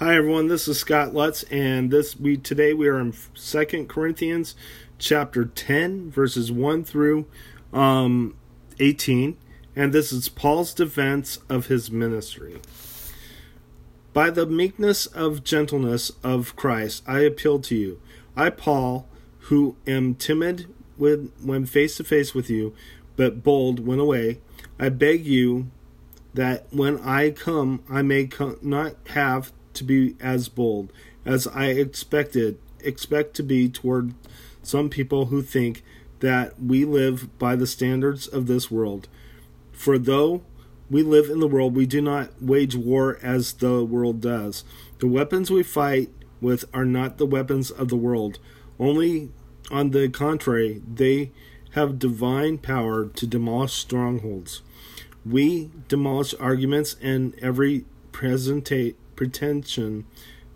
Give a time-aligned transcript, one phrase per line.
[0.00, 4.54] Hi everyone, this is Scott Lutz, and this we today we are in Second Corinthians
[4.96, 7.26] chapter ten, verses one through
[7.72, 8.36] um,
[8.78, 9.36] eighteen,
[9.74, 12.60] and this is Paul's defense of his ministry.
[14.12, 18.00] By the meekness of gentleness of Christ, I appeal to you.
[18.36, 19.08] I, Paul,
[19.48, 22.72] who am timid when when face to face with you,
[23.16, 24.38] but bold when away,
[24.78, 25.72] I beg you
[26.34, 30.92] that when I come, I may come, not have to be as bold
[31.24, 34.14] as I expected expect to be toward
[34.62, 35.82] some people who think
[36.20, 39.08] that we live by the standards of this world.
[39.72, 40.42] For though
[40.90, 44.64] we live in the world, we do not wage war as the world does.
[44.98, 48.38] The weapons we fight with are not the weapons of the world.
[48.78, 49.30] Only
[49.70, 51.32] on the contrary, they
[51.72, 54.62] have divine power to demolish strongholds.
[55.26, 60.06] We demolish arguments and every presentate pretension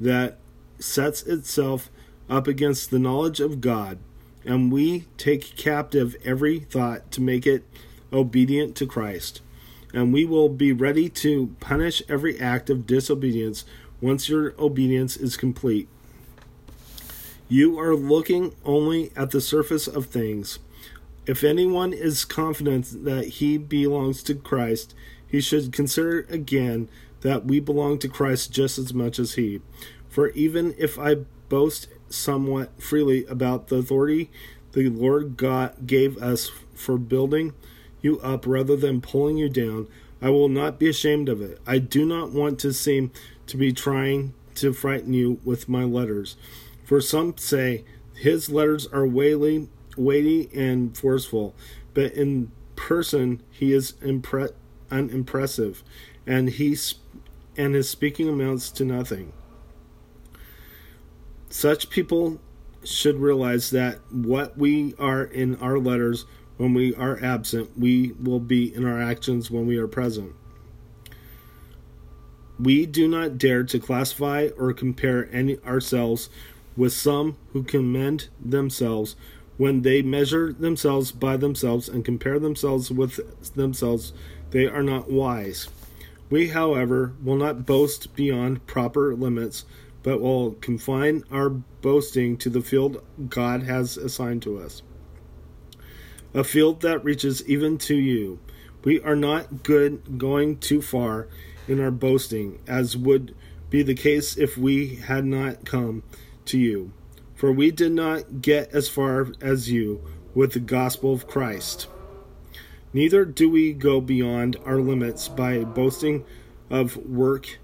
[0.00, 0.38] that
[0.78, 1.90] sets itself
[2.30, 3.98] up against the knowledge of God,
[4.44, 7.64] and we take captive every thought to make it
[8.12, 9.40] obedient to Christ.
[9.92, 13.64] And we will be ready to punish every act of disobedience
[14.00, 15.88] once your obedience is complete.
[17.48, 20.60] You are looking only at the surface of things.
[21.26, 24.94] If anyone is confident that he belongs to Christ,
[25.32, 26.90] he should consider again
[27.22, 29.62] that we belong to Christ just as much as He.
[30.10, 31.16] For even if I
[31.48, 34.30] boast somewhat freely about the authority
[34.72, 37.54] the Lord God gave us for building
[38.00, 39.86] you up rather than pulling you down,
[40.20, 41.60] I will not be ashamed of it.
[41.66, 43.10] I do not want to seem
[43.46, 46.36] to be trying to frighten you with my letters.
[46.84, 51.54] For some say his letters are weighty, weighty and forceful,
[51.94, 54.52] but in person he is impre-
[54.92, 55.82] unimpressive,
[56.26, 56.76] and he
[57.56, 59.32] and his speaking amounts to nothing.
[61.50, 62.40] Such people
[62.84, 66.24] should realize that what we are in our letters
[66.56, 70.32] when we are absent, we will be in our actions when we are present.
[72.58, 76.28] We do not dare to classify or compare any ourselves
[76.76, 79.16] with some who commend themselves
[79.56, 84.12] when they measure themselves by themselves and compare themselves with themselves
[84.52, 85.68] they are not wise
[86.32, 89.66] we, however, will not boast beyond proper limits,
[90.02, 94.80] but will confine our boasting to the field God has assigned to us.
[96.32, 98.40] A field that reaches even to you.
[98.82, 101.28] We are not good going too far
[101.68, 103.34] in our boasting, as would
[103.68, 106.02] be the case if we had not come
[106.46, 106.92] to you.
[107.34, 110.00] For we did not get as far as you
[110.34, 111.88] with the gospel of Christ.
[112.92, 116.24] Neither do we go beyond our limits by boasting
[116.68, 117.58] of work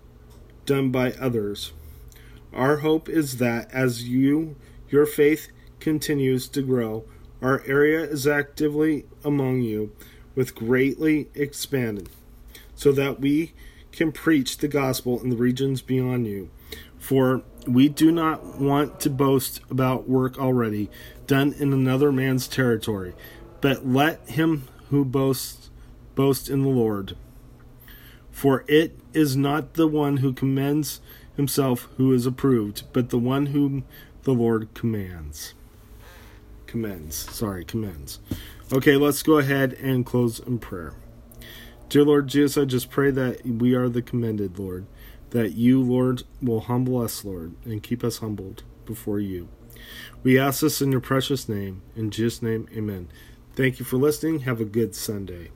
[0.65, 1.73] done by others.
[2.53, 4.57] Our hope is that as you
[4.89, 5.49] your faith
[5.81, 7.05] continues to grow,
[7.43, 9.93] our area is actively among you
[10.35, 12.09] with greatly expanded,
[12.75, 13.53] so that we
[13.93, 16.51] can preach the gospel in the regions beyond you.
[16.99, 20.91] For we do not want to boast about work already
[21.27, 23.15] done in another man's territory,
[23.61, 25.71] but let him who boasts
[26.15, 27.17] boast in the Lord.
[28.31, 31.01] For it is not the one who commends
[31.37, 33.85] himself who is approved, but the one whom
[34.23, 35.55] the Lord commands.
[36.67, 37.17] Commends.
[37.17, 38.21] Sorry, commends.
[38.73, 40.95] Okay, let's go ahead and close in prayer.
[41.89, 44.87] Dear Lord Jesus, I just pray that we are the commended, Lord.
[45.31, 49.49] That you, Lord, will humble us, Lord, and keep us humbled before you.
[50.23, 51.83] We ask this in your precious name.
[51.97, 53.09] In Jesus' name, amen.
[53.55, 54.41] Thank you for listening.
[54.41, 55.51] Have a good Sunday.